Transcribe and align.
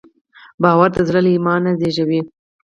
باور 0.61 0.89
د 0.95 0.99
زړه 1.07 1.19
له 1.25 1.29
ایمان 1.35 1.63
زېږېږي. 1.79 2.21